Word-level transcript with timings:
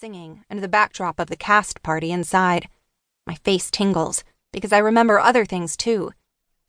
singing 0.00 0.42
and 0.48 0.62
the 0.62 0.68
backdrop 0.68 1.20
of 1.20 1.26
the 1.26 1.36
cast 1.36 1.82
party 1.82 2.10
inside. 2.10 2.66
My 3.26 3.34
face 3.34 3.70
tingles 3.70 4.24
because 4.50 4.72
I 4.72 4.78
remember 4.78 5.20
other 5.20 5.44
things 5.44 5.76
too 5.76 6.12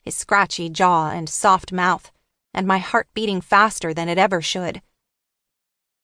his 0.01 0.17
scratchy 0.17 0.67
jaw 0.67 1.11
and 1.11 1.29
soft 1.29 1.71
mouth, 1.71 2.11
and 2.53 2.67
my 2.67 2.79
heart 2.79 3.07
beating 3.13 3.39
faster 3.39 3.93
than 3.93 4.09
it 4.09 4.17
ever 4.17 4.41
should. 4.41 4.81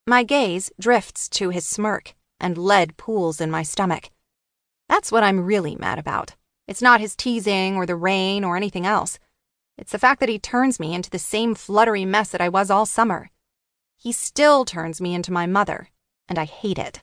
My 0.06 0.22
gaze 0.22 0.70
drifts 0.80 1.28
to 1.30 1.50
his 1.50 1.66
smirk, 1.66 2.14
and 2.40 2.56
lead 2.56 2.96
pools 2.96 3.42
in 3.42 3.50
my 3.50 3.62
stomach. 3.62 4.08
That's 4.88 5.12
what 5.12 5.24
I'm 5.24 5.44
really 5.44 5.76
mad 5.76 5.98
about. 5.98 6.34
It's 6.66 6.80
not 6.80 7.00
his 7.00 7.16
teasing 7.16 7.76
or 7.76 7.84
the 7.84 7.96
rain 7.96 8.42
or 8.42 8.56
anything 8.56 8.86
else. 8.86 9.18
It's 9.76 9.92
the 9.92 9.98
fact 9.98 10.20
that 10.20 10.30
he 10.30 10.38
turns 10.38 10.80
me 10.80 10.94
into 10.94 11.10
the 11.10 11.18
same 11.18 11.54
fluttery 11.54 12.06
mess 12.06 12.30
that 12.30 12.40
I 12.40 12.48
was 12.48 12.70
all 12.70 12.86
summer. 12.86 13.30
He 13.98 14.12
still 14.12 14.64
turns 14.64 14.98
me 14.98 15.12
into 15.12 15.32
my 15.32 15.44
mother, 15.44 15.90
and 16.26 16.38
I 16.38 16.44
hate 16.44 16.78
it. 16.78 17.02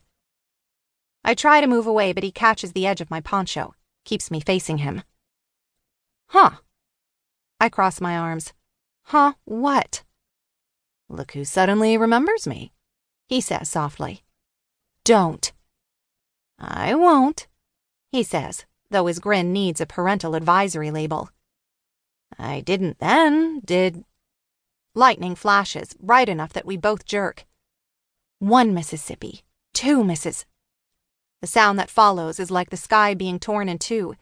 I 1.26 1.34
try 1.34 1.60
to 1.60 1.66
move 1.66 1.88
away, 1.88 2.12
but 2.12 2.22
he 2.22 2.30
catches 2.30 2.72
the 2.72 2.86
edge 2.86 3.00
of 3.00 3.10
my 3.10 3.20
poncho, 3.20 3.74
keeps 4.04 4.30
me 4.30 4.38
facing 4.38 4.78
him. 4.78 5.02
Huh. 6.28 6.50
I 7.58 7.68
cross 7.68 8.00
my 8.00 8.16
arms. 8.16 8.52
Huh, 9.06 9.32
what? 9.44 10.04
Look 11.08 11.32
who 11.32 11.44
suddenly 11.44 11.98
remembers 11.98 12.46
me, 12.46 12.70
he 13.26 13.40
says 13.40 13.68
softly. 13.68 14.22
Don't. 15.02 15.52
I 16.60 16.94
won't, 16.94 17.48
he 18.12 18.22
says, 18.22 18.64
though 18.90 19.06
his 19.06 19.18
grin 19.18 19.52
needs 19.52 19.80
a 19.80 19.86
parental 19.86 20.36
advisory 20.36 20.92
label. 20.92 21.30
I 22.38 22.60
didn't 22.60 23.00
then, 23.00 23.62
did. 23.64 24.04
Lightning 24.94 25.34
flashes, 25.34 25.92
bright 25.94 26.28
enough 26.28 26.52
that 26.52 26.66
we 26.66 26.76
both 26.76 27.04
jerk. 27.04 27.46
One 28.38 28.72
Mississippi, 28.72 29.42
two 29.72 30.04
Misses. 30.04 30.46
The 31.40 31.46
sound 31.46 31.78
that 31.78 31.90
follows 31.90 32.40
is 32.40 32.50
like 32.50 32.70
the 32.70 32.76
sky 32.76 33.14
being 33.14 33.38
torn 33.38 33.68
in 33.68 33.78
two. 33.78 34.16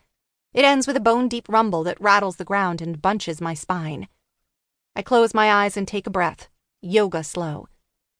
It 0.53 0.65
ends 0.65 0.87
with 0.87 0.97
a 0.97 1.01
bone 1.01 1.29
deep 1.29 1.49
rumble 1.49 1.85
that 1.85 2.01
rattles 2.01 2.37
the 2.37 2.45
ground 2.45 2.81
and 2.81 3.01
bunches 3.01 3.41
my 3.41 3.55
spine. 3.55 4.09
I 4.97 5.03
close 5.03 5.35
my 5.35 5.53
eyes 5.53 5.77
and 5.77 5.87
take 5.87 6.07
a 6.07 6.11
breath, 6.11 6.49
yoga 6.81 7.25
slow. 7.25 7.69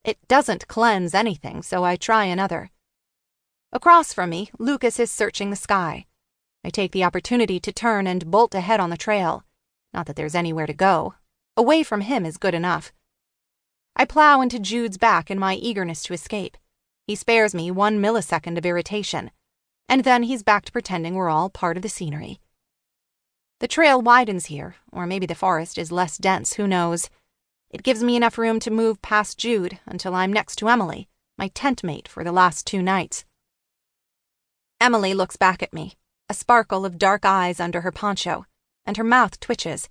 It 0.03 0.17
doesn't 0.27 0.67
cleanse 0.67 1.13
anything, 1.13 1.61
so 1.61 1.83
I 1.83 1.95
try 1.95 2.25
another. 2.25 2.69
Across 3.71 4.13
from 4.13 4.29
me, 4.29 4.51
Lucas 4.59 4.99
is 4.99 5.11
searching 5.11 5.49
the 5.49 5.55
sky. 5.55 6.05
I 6.63 6.69
take 6.69 6.91
the 6.91 7.03
opportunity 7.03 7.59
to 7.59 7.71
turn 7.71 8.07
and 8.07 8.31
bolt 8.31 8.55
ahead 8.55 8.79
on 8.79 8.89
the 8.89 8.97
trail. 8.97 9.43
Not 9.93 10.05
that 10.07 10.15
there's 10.15 10.35
anywhere 10.35 10.67
to 10.67 10.73
go. 10.73 11.15
Away 11.57 11.83
from 11.83 12.01
him 12.01 12.25
is 12.25 12.37
good 12.37 12.53
enough. 12.53 12.91
I 13.95 14.05
plow 14.05 14.41
into 14.41 14.59
Jude's 14.59 14.97
back 14.97 15.31
in 15.31 15.39
my 15.39 15.55
eagerness 15.55 16.03
to 16.03 16.13
escape. 16.13 16.57
He 17.07 17.15
spares 17.15 17.53
me 17.53 17.71
one 17.71 18.01
millisecond 18.01 18.57
of 18.57 18.65
irritation 18.65 19.31
and 19.87 20.03
then 20.03 20.23
he's 20.23 20.43
back 20.43 20.65
to 20.65 20.71
pretending 20.71 21.15
we're 21.15 21.29
all 21.29 21.49
part 21.49 21.77
of 21.77 21.83
the 21.83 21.89
scenery. 21.89 22.39
The 23.59 23.67
trail 23.67 24.01
widens 24.01 24.47
here, 24.47 24.75
or 24.91 25.05
maybe 25.05 25.25
the 25.25 25.35
forest 25.35 25.77
is 25.77 25.91
less 25.91 26.17
dense, 26.17 26.53
who 26.53 26.67
knows. 26.67 27.09
It 27.69 27.83
gives 27.83 28.03
me 28.03 28.15
enough 28.15 28.37
room 28.37 28.59
to 28.61 28.71
move 28.71 29.01
past 29.01 29.37
Jude 29.37 29.79
until 29.85 30.15
I'm 30.15 30.33
next 30.33 30.57
to 30.57 30.69
Emily, 30.69 31.07
my 31.37 31.49
tent 31.49 31.83
mate 31.83 32.07
for 32.07 32.23
the 32.23 32.31
last 32.31 32.65
two 32.67 32.81
nights. 32.81 33.25
Emily 34.81 35.13
looks 35.13 35.37
back 35.37 35.63
at 35.63 35.73
me, 35.73 35.93
a 36.29 36.33
sparkle 36.33 36.85
of 36.85 36.97
dark 36.97 37.23
eyes 37.23 37.59
under 37.59 37.81
her 37.81 37.91
poncho, 37.91 38.45
and 38.85 38.97
her 38.97 39.03
mouth 39.03 39.39
twitches. 39.39 39.87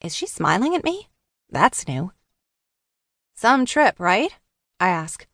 Is 0.00 0.14
she 0.14 0.26
smiling 0.26 0.74
at 0.76 0.84
me? 0.84 1.08
That's 1.50 1.88
new. 1.88 2.12
Some 3.34 3.66
trip, 3.66 3.98
right? 3.98 4.34
I 4.78 4.88
ask. 4.88 5.26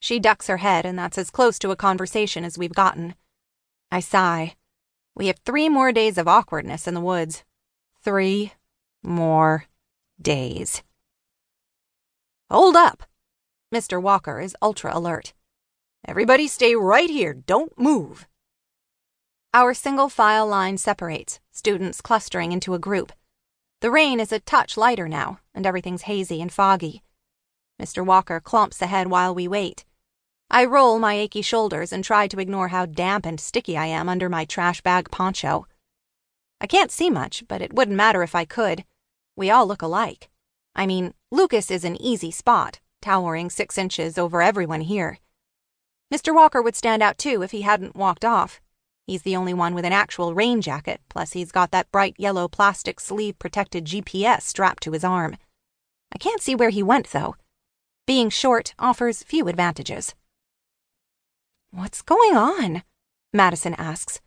She 0.00 0.20
ducks 0.20 0.46
her 0.46 0.58
head, 0.58 0.86
and 0.86 0.98
that's 0.98 1.18
as 1.18 1.30
close 1.30 1.58
to 1.60 1.70
a 1.70 1.76
conversation 1.76 2.44
as 2.44 2.56
we've 2.56 2.74
gotten. 2.74 3.14
I 3.90 4.00
sigh. 4.00 4.56
We 5.14 5.26
have 5.26 5.38
three 5.38 5.68
more 5.68 5.92
days 5.92 6.18
of 6.18 6.28
awkwardness 6.28 6.86
in 6.86 6.94
the 6.94 7.00
woods. 7.00 7.44
Three 8.02 8.52
more 9.02 9.66
days. 10.20 10.82
Hold 12.50 12.76
up! 12.76 13.02
Mr. 13.74 14.00
Walker 14.00 14.40
is 14.40 14.56
ultra 14.62 14.96
alert. 14.96 15.34
Everybody 16.06 16.46
stay 16.46 16.74
right 16.74 17.10
here, 17.10 17.34
don't 17.34 17.78
move. 17.78 18.26
Our 19.52 19.74
single 19.74 20.08
file 20.08 20.46
line 20.46 20.78
separates, 20.78 21.40
students 21.50 22.00
clustering 22.00 22.52
into 22.52 22.74
a 22.74 22.78
group. 22.78 23.12
The 23.80 23.90
rain 23.90 24.20
is 24.20 24.32
a 24.32 24.40
touch 24.40 24.76
lighter 24.76 25.08
now, 25.08 25.40
and 25.54 25.66
everything's 25.66 26.02
hazy 26.02 26.40
and 26.40 26.52
foggy. 26.52 27.02
Mr. 27.80 28.04
Walker 28.04 28.40
clomps 28.40 28.80
ahead 28.82 29.08
while 29.08 29.34
we 29.34 29.46
wait. 29.46 29.84
I 30.50 30.64
roll 30.64 30.98
my 30.98 31.14
achy 31.14 31.42
shoulders 31.42 31.92
and 31.92 32.02
try 32.02 32.26
to 32.26 32.40
ignore 32.40 32.68
how 32.68 32.86
damp 32.86 33.26
and 33.26 33.38
sticky 33.38 33.76
I 33.76 33.86
am 33.86 34.08
under 34.08 34.30
my 34.30 34.46
trash 34.46 34.80
bag 34.80 35.10
poncho. 35.10 35.66
I 36.60 36.66
can't 36.66 36.90
see 36.90 37.10
much, 37.10 37.44
but 37.46 37.60
it 37.60 37.74
wouldn't 37.74 37.96
matter 37.96 38.22
if 38.22 38.34
I 38.34 38.46
could. 38.46 38.84
We 39.36 39.50
all 39.50 39.66
look 39.66 39.82
alike. 39.82 40.30
I 40.74 40.86
mean, 40.86 41.12
Lucas 41.30 41.70
is 41.70 41.84
an 41.84 42.00
easy 42.00 42.30
spot, 42.30 42.80
towering 43.02 43.50
six 43.50 43.76
inches 43.76 44.16
over 44.16 44.40
everyone 44.40 44.80
here. 44.80 45.18
Mr. 46.12 46.34
Walker 46.34 46.62
would 46.62 46.76
stand 46.76 47.02
out 47.02 47.18
too 47.18 47.42
if 47.42 47.50
he 47.50 47.60
hadn't 47.60 47.94
walked 47.94 48.24
off. 48.24 48.60
He's 49.06 49.22
the 49.22 49.36
only 49.36 49.52
one 49.52 49.74
with 49.74 49.84
an 49.84 49.92
actual 49.92 50.34
rain 50.34 50.62
jacket, 50.62 51.00
plus 51.10 51.32
he's 51.32 51.52
got 51.52 51.72
that 51.72 51.90
bright 51.92 52.14
yellow 52.16 52.48
plastic 52.48 53.00
sleeve 53.00 53.38
protected 53.38 53.84
GPS 53.84 54.42
strapped 54.42 54.82
to 54.84 54.92
his 54.92 55.04
arm. 55.04 55.36
I 56.10 56.16
can't 56.16 56.40
see 56.40 56.54
where 56.54 56.70
he 56.70 56.82
went, 56.82 57.10
though. 57.10 57.36
Being 58.06 58.30
short 58.30 58.74
offers 58.78 59.22
few 59.22 59.46
advantages. 59.48 60.14
What's 61.70 62.00
going 62.00 62.34
on? 62.34 62.82
Madison 63.30 63.74
asks, 63.74 64.22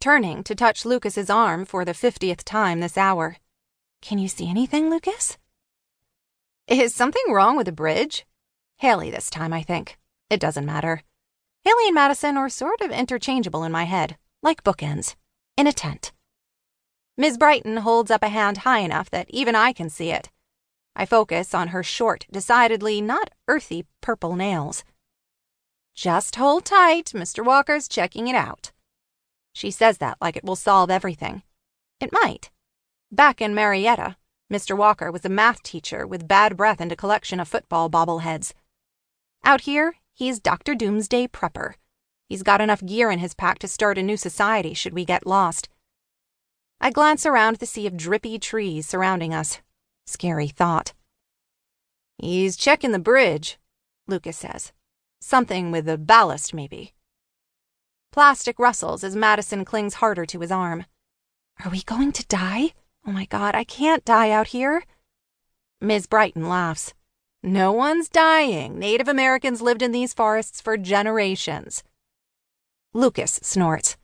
turning 0.00 0.42
to 0.42 0.54
touch 0.56 0.84
Lucas's 0.84 1.30
arm 1.30 1.64
for 1.64 1.84
the 1.84 1.94
fiftieth 1.94 2.44
time 2.44 2.80
this 2.80 2.98
hour. 2.98 3.36
Can 4.02 4.18
you 4.18 4.26
see 4.26 4.50
anything, 4.50 4.90
Lucas? 4.90 5.38
Is 6.66 6.92
something 6.92 7.22
wrong 7.30 7.56
with 7.56 7.66
the 7.66 7.72
bridge? 7.72 8.26
Haley 8.78 9.12
this 9.12 9.30
time, 9.30 9.52
I 9.52 9.62
think. 9.62 9.96
It 10.28 10.40
doesn't 10.40 10.66
matter. 10.66 11.02
Haley 11.62 11.86
and 11.86 11.94
Madison 11.94 12.36
are 12.36 12.48
sort 12.48 12.80
of 12.80 12.90
interchangeable 12.90 13.62
in 13.62 13.70
my 13.70 13.84
head, 13.84 14.16
like 14.42 14.64
bookends, 14.64 15.14
in 15.56 15.68
a 15.68 15.72
tent. 15.72 16.12
Ms. 17.16 17.38
Brighton 17.38 17.78
holds 17.78 18.10
up 18.10 18.24
a 18.24 18.28
hand 18.28 18.58
high 18.58 18.80
enough 18.80 19.08
that 19.10 19.30
even 19.30 19.54
I 19.54 19.72
can 19.72 19.88
see 19.88 20.10
it. 20.10 20.30
I 20.96 21.06
focus 21.06 21.54
on 21.54 21.68
her 21.68 21.84
short, 21.84 22.26
decidedly 22.32 23.00
not 23.00 23.30
earthy 23.46 23.86
purple 24.00 24.34
nails. 24.34 24.82
Just 25.96 26.36
hold 26.36 26.66
tight, 26.66 27.12
Mr. 27.14 27.42
Walker's 27.42 27.88
checking 27.88 28.28
it 28.28 28.36
out. 28.36 28.70
She 29.54 29.70
says 29.70 29.96
that 29.98 30.18
like 30.20 30.36
it 30.36 30.44
will 30.44 30.54
solve 30.54 30.90
everything. 30.90 31.42
It 32.00 32.12
might. 32.12 32.50
Back 33.10 33.40
in 33.40 33.54
Marietta, 33.54 34.18
Mr. 34.52 34.76
Walker 34.76 35.10
was 35.10 35.24
a 35.24 35.30
math 35.30 35.62
teacher 35.62 36.06
with 36.06 36.28
bad 36.28 36.54
breath 36.54 36.82
and 36.82 36.92
a 36.92 36.96
collection 36.96 37.40
of 37.40 37.48
football 37.48 37.88
bobbleheads. 37.88 38.52
Out 39.42 39.62
here, 39.62 39.94
he's 40.12 40.38
Dr. 40.38 40.74
Doomsday 40.74 41.28
Prepper. 41.28 41.74
He's 42.28 42.42
got 42.42 42.60
enough 42.60 42.84
gear 42.84 43.10
in 43.10 43.20
his 43.20 43.32
pack 43.32 43.58
to 43.60 43.68
start 43.68 43.96
a 43.96 44.02
new 44.02 44.18
society 44.18 44.74
should 44.74 44.92
we 44.92 45.06
get 45.06 45.26
lost. 45.26 45.70
I 46.78 46.90
glance 46.90 47.24
around 47.24 47.56
the 47.56 47.64
sea 47.64 47.86
of 47.86 47.96
drippy 47.96 48.38
trees 48.38 48.86
surrounding 48.86 49.32
us. 49.32 49.62
Scary 50.04 50.48
thought. 50.48 50.92
He's 52.18 52.54
checking 52.54 52.92
the 52.92 52.98
bridge, 52.98 53.58
Lucas 54.06 54.36
says. 54.36 54.72
Something 55.28 55.72
with 55.72 55.88
a 55.88 55.98
ballast, 55.98 56.54
maybe. 56.54 56.94
Plastic 58.12 58.60
rustles 58.60 59.02
as 59.02 59.16
Madison 59.16 59.64
clings 59.64 59.94
harder 59.94 60.24
to 60.24 60.38
his 60.38 60.52
arm. 60.52 60.86
Are 61.64 61.70
we 61.72 61.82
going 61.82 62.12
to 62.12 62.26
die? 62.28 62.74
Oh 63.04 63.10
my 63.10 63.24
god, 63.24 63.56
I 63.56 63.64
can't 63.64 64.04
die 64.04 64.30
out 64.30 64.46
here. 64.54 64.84
Ms. 65.80 66.06
Brighton 66.06 66.48
laughs. 66.48 66.94
No 67.42 67.72
one's 67.72 68.08
dying. 68.08 68.78
Native 68.78 69.08
Americans 69.08 69.60
lived 69.60 69.82
in 69.82 69.90
these 69.90 70.14
forests 70.14 70.60
for 70.60 70.76
generations. 70.76 71.82
Lucas 72.94 73.40
snorts. 73.42 73.96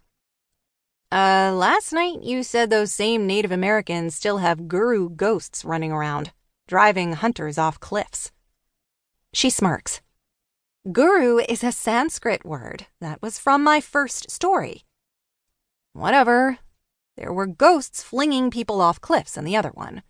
Uh, 1.13 1.53
last 1.55 1.93
night 1.93 2.21
you 2.25 2.43
said 2.43 2.69
those 2.69 2.93
same 2.93 3.29
Native 3.29 3.53
Americans 3.53 4.17
still 4.17 4.39
have 4.39 4.67
guru 4.67 5.09
ghosts 5.09 5.65
running 5.65 5.93
around, 5.93 6.33
driving 6.67 7.13
hunters 7.13 7.59
off 7.59 7.79
cliffs. 7.79 8.33
She 9.33 9.51
smirks. 9.51 10.01
Guru 10.91 11.39
is 11.39 11.63
a 11.63 11.71
Sanskrit 11.71 12.45
word 12.45 12.87
that 13.01 13.23
was 13.23 13.39
from 13.39 13.63
my 13.63 13.81
first 13.81 14.33
story. 14.33 14.83
Whatever. 15.93 16.59
There 17.17 17.33
were 17.33 17.47
ghosts 17.47 18.03
flinging 18.03 18.51
people 18.51 18.81
off 18.81 19.01
cliffs 19.01 19.37
in 19.37 19.45
the 19.45 19.57
other 19.57 19.71
one. 19.71 20.03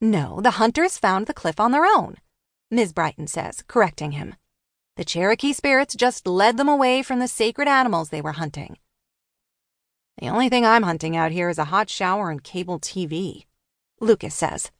No, 0.00 0.40
the 0.40 0.58
hunters 0.58 0.98
found 0.98 1.28
the 1.28 1.34
cliff 1.34 1.60
on 1.60 1.70
their 1.70 1.84
own, 1.84 2.16
Ms. 2.68 2.92
Brighton 2.92 3.28
says, 3.28 3.62
correcting 3.68 4.10
him. 4.10 4.34
The 4.96 5.04
Cherokee 5.04 5.52
spirits 5.52 5.94
just 5.94 6.26
led 6.26 6.56
them 6.56 6.68
away 6.68 7.04
from 7.04 7.20
the 7.20 7.28
sacred 7.28 7.68
animals 7.68 8.08
they 8.08 8.20
were 8.20 8.32
hunting. 8.32 8.76
The 10.18 10.30
only 10.30 10.48
thing 10.48 10.66
I'm 10.66 10.82
hunting 10.82 11.16
out 11.16 11.30
here 11.30 11.48
is 11.48 11.58
a 11.58 11.66
hot 11.66 11.88
shower 11.88 12.28
and 12.30 12.42
cable 12.42 12.80
TV, 12.80 13.44
Lucas 14.00 14.34
says. 14.34 14.72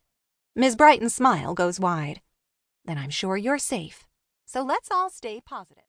Ms. 0.57 0.75
Brighton's 0.75 1.15
smile 1.15 1.55
goes 1.55 1.79
wide. 1.79 2.23
Then 2.87 2.99
I'm 2.99 3.11
sure 3.11 3.37
you're 3.37 3.59
safe. 3.59 4.09
So 4.53 4.63
let's 4.63 4.91
all 4.91 5.11
stay 5.11 5.41
positive. 5.41 5.77